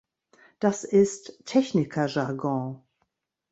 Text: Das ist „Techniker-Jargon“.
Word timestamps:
Das 0.59 0.83
ist 0.83 1.37
„Techniker-Jargon“. 1.45 2.81